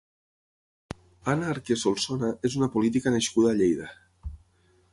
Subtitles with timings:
[1.33, 3.91] Anna Arqué Solsona és una política nascuda a Lleida.